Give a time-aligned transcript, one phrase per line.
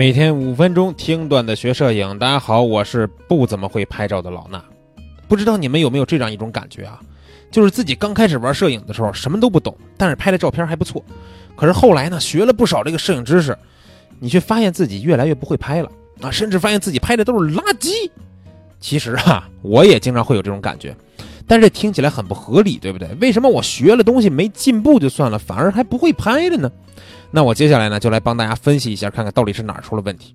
[0.00, 4.58] 每天五分钟听段子学摄影，大家好，我是不怎么会拍照的老衲。
[5.28, 6.98] 不知道你们有没有这样一种感觉啊？
[7.50, 11.04] 就是自己刚开始玩摄影的时候什么都不懂，但是拍的照片还不错。
[11.54, 13.54] 可是后来呢，学了不少这个摄影知识，
[14.18, 18.10] 你却发现自己越来越不会拍了啊，甚至发现自己拍的都是垃圾。
[18.80, 20.96] 其实啊，我也经常会有这种感觉，
[21.46, 23.06] 但是听起来很不合理，对不对？
[23.20, 26.72] 为什么我学了东西没进步就算了，反而还不会拍了呢？
[27.30, 30.34] 那我接下来呢，就来帮大家分析一下，看看到底是哪儿出了问题。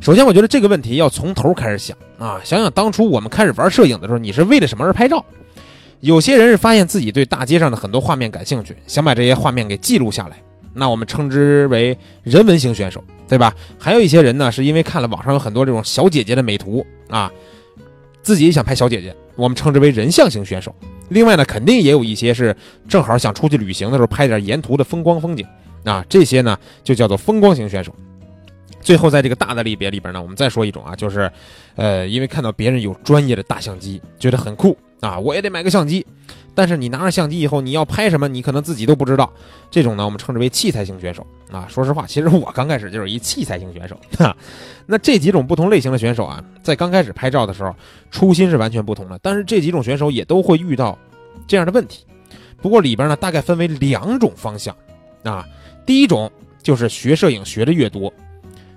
[0.00, 5.24] 首先，我觉得这个问题要从头开始想啊，想想当初我们开始玩摄影的时候，你是为了什么而拍照？
[6.00, 10.36] 有些人是发现自己对大街上的很多画面感兴趣，想把这些画面给记录下来，
[10.74, 13.54] 那我们称之为人文型选手，对吧？
[13.78, 17.32] 还有一些人呢，是因为看了网上有很多这种小姐姐的美图啊，
[18.22, 20.74] 自己也想拍小姐姐，我们称之为人像型选手。
[21.08, 22.54] 另外呢，肯定也有一些是
[22.86, 25.46] 正好想出去旅行的时候拍点沿途的风光风景。
[25.86, 27.94] 啊，这些呢就叫做风光型选手。
[28.82, 31.28] 最后，在这个大的类别里边呢，我们再说一种啊，就是，
[31.74, 36.06] 呃，因为看到别人有专业的大相机，觉得很酷啊，我也得买个相机。
[36.54, 39.30] 但是你拿着相机以后，你要拍什么，你可能自己都不知道。
[39.72, 41.66] 这种呢，我们称之为器材型选手啊。
[41.68, 43.98] 说实话，其实我刚开始就是一器材型选手。
[44.16, 44.34] 哈，
[44.86, 47.74] 那这几种不同类型的选手啊，在刚开始拍照的时候，
[48.12, 49.18] 初心是完全不同的。
[49.20, 50.96] 但是这几种选手也都会遇到
[51.48, 52.06] 这样的问题。
[52.62, 54.74] 不过里边呢，大概分为两种方向
[55.24, 55.44] 啊。
[55.86, 56.30] 第一种
[56.62, 58.12] 就是学摄影学的越多，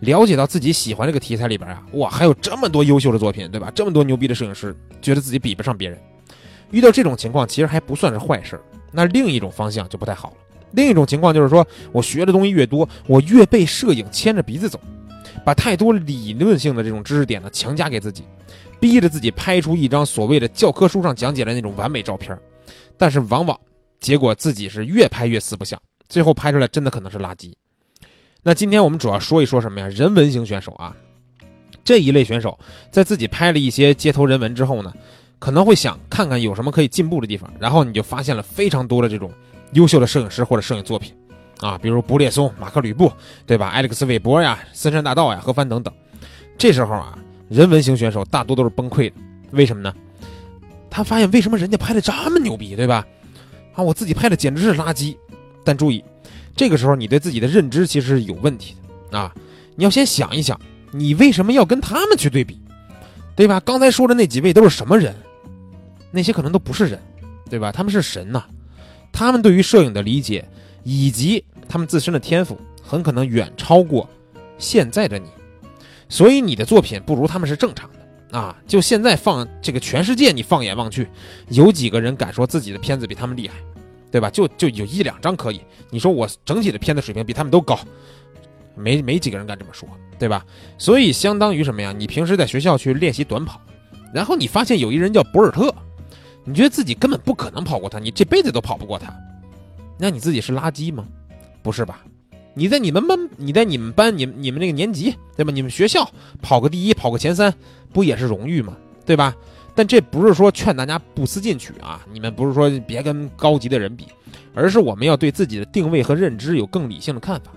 [0.00, 3.72] 了解到自己喜欢这个题材里边啊，哇，还有这么多优秀的作品，对吧？
[3.74, 5.98] 这么多牛逼的摄影师，觉得自己比不上别人。
[6.70, 8.60] 遇到这种情况，其实还不算是坏事。
[8.92, 10.36] 那另一种方向就不太好了。
[10.72, 14.78] 另一种情况就是说，我学的东西越多，我越被摄影牵着鼻子走，
[15.44, 18.24] 把太多理论性的这种知识点呢强加给自己，
[18.78, 22.38] 逼着自己拍出一张所谓的教科书上讲解的那种完美照片。
[22.96, 23.58] 但是往往
[23.98, 25.80] 结果自己是越拍越四不像。
[26.10, 27.54] 最后拍出来真的可能是垃圾。
[28.42, 29.88] 那今天我们主要说一说什么呀？
[29.88, 30.94] 人文型选手啊，
[31.84, 32.58] 这一类选手
[32.90, 34.92] 在自己拍了一些街头人文之后呢，
[35.38, 39.32] 可能会想看看有什么可以进步的地方，然后你就发现了非常多的这种
[39.72, 41.14] 优秀的摄影师或者摄影作品
[41.60, 43.12] 啊，比如布列松、马克吕布，
[43.46, 43.68] 对吧？
[43.68, 45.94] 艾利克斯韦伯呀、森山大道呀、何帆等等。
[46.58, 47.16] 这时候啊，
[47.48, 49.14] 人文型选手大多都是崩溃的。
[49.52, 49.94] 为什么呢？
[50.88, 53.06] 他发现为什么人家拍的这么牛逼，对吧？
[53.74, 55.14] 啊，我自己拍的简直是垃圾。
[55.64, 56.04] 但注意，
[56.56, 58.76] 这个时候你对自己的认知其实是有问题
[59.10, 59.34] 的啊！
[59.76, 60.60] 你要先想一想，
[60.92, 62.60] 你为什么要跟他们去对比，
[63.34, 63.60] 对吧？
[63.60, 65.14] 刚才说的那几位都是什么人？
[66.10, 67.00] 那些可能都不是人，
[67.48, 67.70] 对吧？
[67.70, 68.44] 他们是神呐！
[69.12, 70.46] 他们对于摄影的理解
[70.82, 74.08] 以及他们自身的天赋，很可能远超过
[74.58, 75.28] 现在的你。
[76.08, 78.56] 所以你的作品不如他们是正常的啊！
[78.66, 81.08] 就现在放这个全世界，你放眼望去，
[81.48, 83.54] 有几个人敢说自己的片子比他们厉害？
[84.10, 84.28] 对吧？
[84.30, 85.60] 就就有一两张可以，
[85.90, 87.78] 你说我整体的片子水平比他们都高，
[88.74, 89.88] 没没几个人敢这么说，
[90.18, 90.44] 对吧？
[90.78, 91.92] 所以相当于什么呀？
[91.96, 93.60] 你平时在学校去练习短跑，
[94.12, 95.72] 然后你发现有一人叫博尔特，
[96.44, 99.14] 你觉得自己根本不可能跑过他，你这辈子都跑不过他，
[99.98, 101.06] 那你自己是垃圾吗？
[101.62, 102.02] 不是吧？
[102.54, 105.52] 你在你们班，你在你们班，你你们那个年级，对吧？
[105.52, 106.10] 你们学校
[106.42, 107.54] 跑个第一，跑个前三，
[107.92, 108.76] 不也是荣誉吗？
[109.06, 109.36] 对吧？
[109.74, 112.04] 但这不是说劝大家不思进取啊！
[112.12, 114.06] 你们不是说别跟高级的人比，
[114.54, 117.52] 而是我们要对自己的定位和认知有更理性的看法。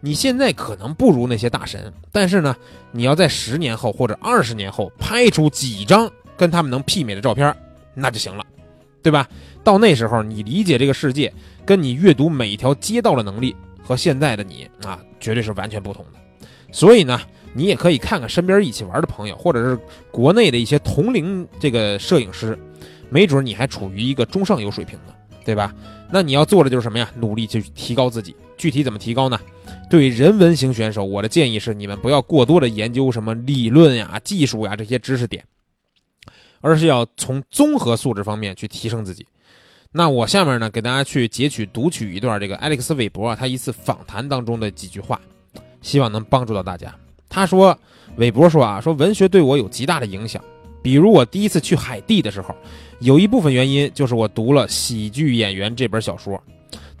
[0.00, 2.56] 你现在可能不如那些大神，但是呢，
[2.90, 7.54] 你要在十年后或者二十年后拍出几张跟他们能媲美的照片，
[7.94, 8.44] 那就行了，
[9.02, 9.28] 对吧？
[9.62, 11.32] 到那时候，你理解这个世界，
[11.64, 16.46] 跟你阅读每一条街道的能力，和现在的你啊，绝对是完全不同的。
[16.72, 17.20] 所以呢。
[17.54, 19.78] 你也可以看看身边一起玩的朋友，或者是
[20.10, 22.58] 国内的一些同龄这个摄影师，
[23.10, 25.14] 没准你还处于一个中上游水平呢，
[25.44, 25.74] 对吧？
[26.10, 27.10] 那你要做的就是什么呀？
[27.16, 28.34] 努力去提高自己。
[28.56, 29.40] 具体怎么提高呢？
[29.90, 35.44] 对人文型选手，我的建议是你们不要过多的研究什么理论呀、技术呀这些知识点，
[36.60, 39.26] 而是要从综合素质方面去提升自己。
[39.90, 45.20] 那我下面呢，给大家去截取读取一段这个艾利克斯韦伯啊他一次访谈当中的几句话，
[45.80, 46.94] 希望能帮助到大家。
[47.34, 47.76] 他说
[48.16, 50.44] ：“韦伯说啊，说文学对我有极大的影响。
[50.82, 52.54] 比如我第一次去海地的时候，
[53.00, 56.38] 有一部分原因就是我读了《喜剧演员》这本小说，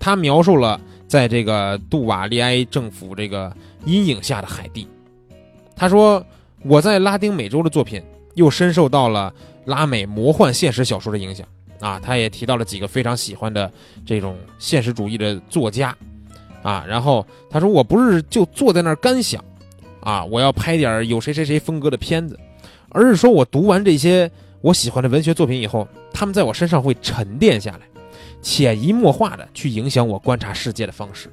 [0.00, 4.88] 他描述了在这个杜瓦利埃政府这个阴影下的海地。
[5.76, 6.24] 他说
[6.64, 8.02] 我在拉丁美洲的作品
[8.34, 9.30] 又深受到了
[9.66, 11.46] 拉美魔幻现实小说的影响
[11.78, 12.00] 啊。
[12.00, 13.70] 他也提到了几个非常喜欢的
[14.06, 15.94] 这种现实主义的作家
[16.62, 16.86] 啊。
[16.88, 19.44] 然后他说我不是就坐在那儿干想。”
[20.02, 22.38] 啊，我要拍点有谁谁谁风格的片子，
[22.90, 27.80] 而是说我读完这些我喜欢的文学作品以后，他们在我身上会沉淀下来，
[28.40, 31.30] 潜移默化的去影响我观察世界的方式。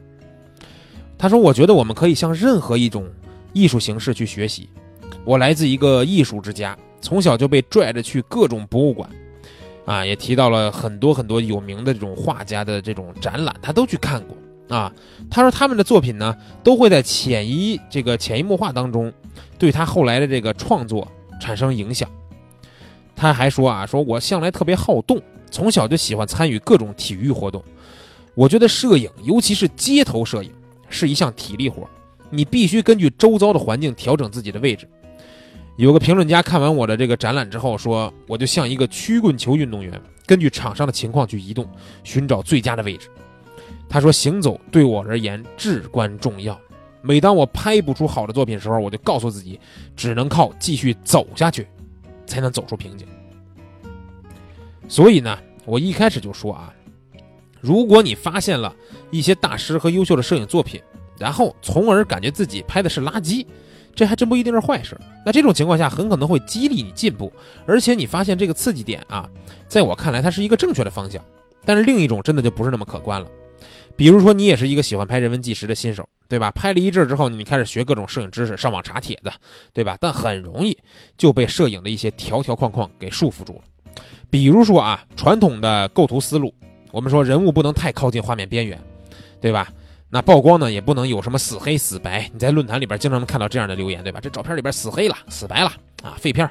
[1.18, 3.06] 他说：“我觉得我们可以向任何一种
[3.52, 4.70] 艺术形式去学习。
[5.26, 9.10] 我来自一个艺术之家，从小就被拽着去各种博物馆，
[9.86, 14.38] 啊，也提到了很多很多有名的这种画家的这种展览，他都去看过。
[14.70, 14.94] 啊，
[15.30, 16.34] 他说他们的作品呢，
[16.64, 19.12] 都会在潜移这个潜移默化当中，
[19.58, 21.06] 对他后来的这个创作
[21.42, 22.10] 产生影响。
[23.16, 27.62] 他还说啊，说我向来特别好动，从小就喜欢参与各种体育活动。
[28.36, 30.52] 我觉得摄影，尤其是街头摄影，
[30.88, 31.90] 是一项体力活，
[32.30, 34.88] 你必须根据周遭的环境调整自己的位置。
[35.78, 41.68] 有个评论家看完我的这个展览之后说，我就像一个曲棍球运动员，根据场上的情况去移动，
[42.04, 43.10] 寻找最佳的位置。
[43.90, 46.58] 他说：“行走对我而言至关重要。
[47.02, 49.60] 每当我拍不出好的作品时候，我就告诉自己，
[49.96, 51.68] 只能靠继续走下去，
[52.28, 53.08] 才能走出瓶颈。
[54.88, 56.72] 所以呢，我一开始就说啊，
[57.60, 58.76] 如果你发现了
[59.10, 60.80] 一些大师和优秀的摄影作品，
[61.18, 63.46] 然后从而感觉自己拍的是垃圾，
[63.96, 64.96] 这还真不一定是坏事。
[65.26, 67.32] 那这种情况下，很可能会激励你进步，
[67.66, 69.28] 而且你发现这个刺激点啊，
[69.68, 71.24] 在我看来，它是一个正确的方向。
[71.66, 73.28] 但是另一种真的就不是那么可观了。”
[74.00, 76.50] 比如说，你也是一个喜欢拍人文纪实的新手，对吧？
[76.52, 79.30] 拍了一阵之后，你开始学各种摄影知识，上网查帖子，
[79.74, 79.98] 对吧？
[80.00, 80.78] 但很容易
[81.18, 83.94] 就被摄影的一些条条框框给束缚住了。
[84.30, 86.54] 比如说啊，传统的构图思路，
[86.92, 88.82] 我们说人物不能太靠近画面边缘，
[89.42, 89.68] 对吧？
[90.10, 92.30] 那曝光呢，也不能有什么死黑死白。
[92.32, 94.22] 你在论坛里边经常能看到这样的留言，对吧？
[94.22, 95.74] 这照片里边死黑了，死白了
[96.04, 96.50] 啊，废片。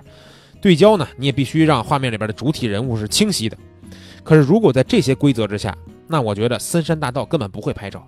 [0.61, 3.56] 对焦呢，你也必须让画面里边的主体人物是清晰的。
[4.23, 5.75] 可是如果在这些规则之下，
[6.08, 8.05] 那我觉得森山大道根本不会拍照，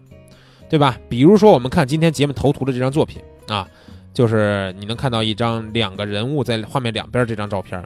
[0.68, 0.98] 对吧？
[1.08, 3.68] 比如说我们看今天节目头图的这张作品啊，
[4.14, 7.84] 就是你能看到一张两个人物在画面两边这张照片，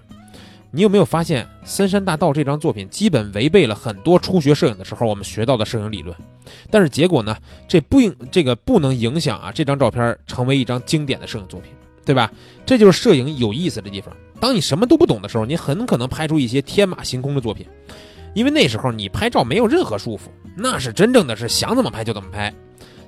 [0.71, 6.17] 你有没有发现森山大道这张作品基本违背了很多初学摄影的时候我们学到的摄影理论？
[6.71, 11.73] 但是结果呢，这不影这个不能影响啊这张照片成为一张经典的摄影作品，
[12.05, 12.31] 对吧？
[12.65, 14.15] 这就是摄影有意思的地方。
[14.41, 17.67] 当你什么都不懂的时候，你很可能拍出一些天马行空的作品。
[18.35, 22.53] 因为那时候你拍照没有任何束缚，那是真正的是想怎么拍就怎么拍。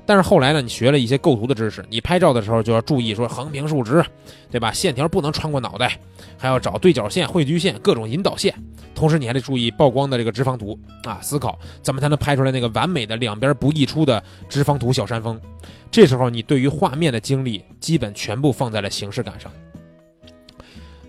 [0.08, 4.04] 但是后来呢，你学了一些构图的知识，你拍照的时候就要注意说横平竖直，
[4.52, 4.70] 对吧？
[4.72, 5.98] 线条不能穿过脑袋，
[6.38, 8.54] 还要找对角线、汇聚线、各种引导线。
[8.94, 15.38] 同时你还得注意曝光的这个直方图啊，思考怎么才能拍出来那个完美的两边不溢出的直方图小山峰。
[15.90, 19.50] 这时候你对于画面的精力基本全部放在了形式感上。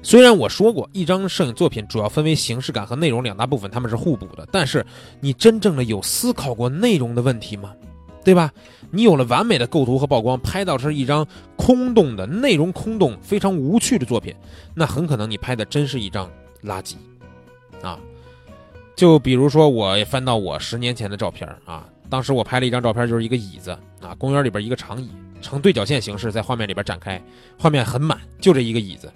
[0.08, 4.48] 虽然我说过，一张摄影作品主要分为形式感和内容两大部分，他们是互补的。
[4.50, 4.86] 但是，
[5.20, 7.74] 你真正的有思考过内容的问题吗？
[8.24, 8.50] 对吧？
[8.90, 11.28] 你有了完美的构图和曝光，拍到是一张
[11.58, 14.34] 空洞的内容空洞、非常无趣的作品，
[14.74, 16.32] 那很可能你拍的真是一张
[16.64, 16.96] 垃圾
[17.86, 18.00] 啊！
[18.96, 23.72] 就比如说，我翻到我十年前的照片啊，当时我拍了一张照片，就是一个椅子
[24.02, 25.10] 啊，公园里边一个长椅，
[25.42, 27.22] 呈对角线形式在画面里边展开，
[27.60, 29.12] 画面很满，就这一个椅子。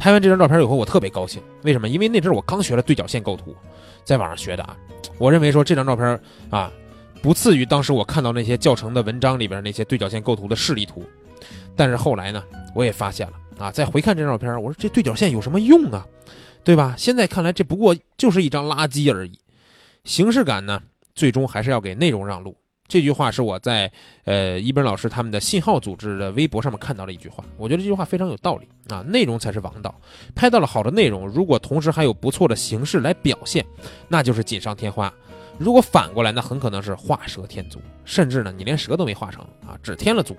[0.00, 1.42] 拍完这张照片以后，我特别高兴。
[1.62, 1.86] 为什么？
[1.86, 3.54] 因为那阵我刚学了对角线构图，
[4.02, 4.74] 在网上学的啊。
[5.18, 6.18] 我认为说这张照片
[6.48, 6.72] 啊，
[7.20, 11.04] 不次于当时我看到那些教程的文章里边那些对角线构图的示例图。
[11.76, 12.42] 但是后来呢，
[12.74, 16.06] 我也发现了啊，再回看这张照片，我说这对角线有什么用啊？
[16.64, 16.94] 对吧？
[16.96, 19.38] 现在看来，这不过就是一张垃圾而已。
[20.04, 20.80] 形式感呢，
[21.14, 22.56] 最终还是要给内容让路。
[22.90, 23.90] 这句话是我在
[24.24, 29.94] 呃一本老师他们的信号组织的微博上面看到了一句话，我觉得这句话非常有道理啊，内容才是王道。
[30.34, 33.64] 拍到了好的内容，如果同时还有不错的形式来表现，
[34.08, 35.08] 那就是锦上添花；
[35.56, 40.36] 如果反过来，那很可能是画蛇添足，甚至呢你连蛇都没画成啊，只添了足。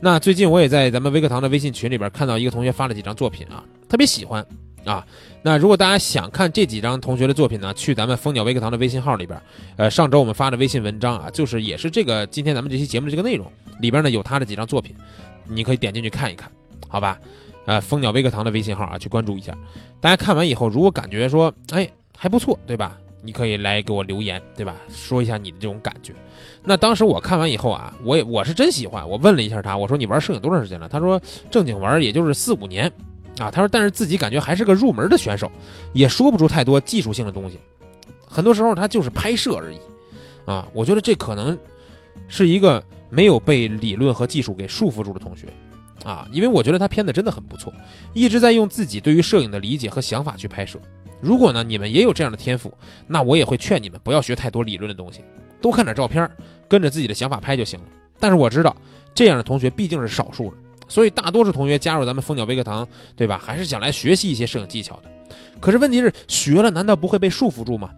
[0.00, 4.44] 那最近我也在咱们微课堂的微信群里边看到一个同学发了几张作品啊，特别喜欢。
[4.84, 5.06] 啊，
[5.42, 9.40] 那如果大家想看这几张同学的作品呢，去咱们蜂鸟微课堂的微信号里边，
[9.76, 14.94] 呃，上周我们发的微信文章啊，就是也是这个今天咱们这期节目的这个内容里边呢有他的几张作品，
[15.46, 16.50] 你可以点进去看一看，
[16.88, 17.18] 好吧？
[17.66, 19.56] 呃，蜂鸟微课堂的微信号啊，去关注一下。
[20.00, 22.98] 大家看完以后，如果感觉说，哎，还不错，对吧？
[23.22, 24.74] 你可以来给我留言，对吧？
[24.88, 26.14] 说一下你的这种感觉。
[26.64, 30.88] 那当时我看完以后啊，我也我是真喜欢，我问了一下他，我说你玩摄影多长时间了？
[30.88, 31.20] 他说
[31.50, 32.90] 正经玩也就是四五年。
[33.40, 35.50] 啊，他说，但是自己感觉还是个入门的选手，
[35.94, 37.58] 也说不出太多技术性的东西，
[38.26, 39.78] 很多时候他就是拍摄而已。
[40.44, 41.56] 啊，我觉得这可能
[42.28, 45.46] 是一个没有被理论和技术给束缚住的同学，
[46.04, 47.72] 啊，因为我觉得他片子真的很不错，
[48.12, 50.78] 一直在用自己对于摄影的理解和想法去拍摄。
[51.20, 52.72] 如果呢你们也有这样的天赋，
[53.06, 55.22] 那我也会劝你们不要学太多理论的东西，
[55.60, 56.28] 多看点照片，
[56.68, 57.86] 跟着自己的想法拍就行了。
[58.18, 58.74] 但是我知道
[59.14, 60.56] 这样的同学毕竟是少数了。
[60.90, 63.40] 所以大多数同学加入咱们蜂鸟微课堂，对吧？
[63.42, 65.10] 还是想来学习一些摄影技巧的。
[65.60, 67.90] 可是问题是，学了难道不会被束缚住吗？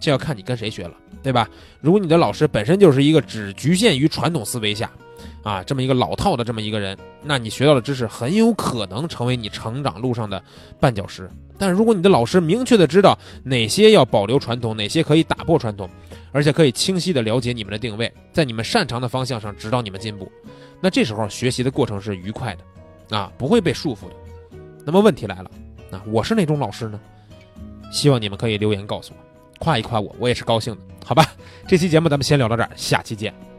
[0.00, 1.48] 这要看你跟谁学了，对吧？
[1.80, 4.90] 如果你的老师本身就是一个只局限于传统思维下，
[5.42, 10.42] 啊，这么一个老套的这么一个人，那你学到的知识很有可能成为你成长路上的
[10.80, 11.28] 绊脚石。
[11.58, 15.88] 但如果你的老师明确的知道哪些要保留传统，哪些可以打破传统，
[16.32, 20.30] 而且可以清晰的了解你们的定位，在你们擅长的方向上指导你们进步，
[20.80, 24.56] 那这时候学习的过程是愉快的，啊，不会被束缚的。
[24.84, 25.50] 那么问题来了，
[25.92, 26.98] 啊，我是哪种老师呢？
[27.92, 29.18] 希望你们可以留言告诉我，
[29.58, 31.24] 夸一夸我，我也是高兴的，好吧？
[31.68, 33.51] 这期节目咱们先聊到这儿，下期见。